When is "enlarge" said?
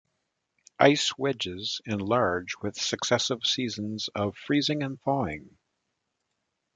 1.85-2.55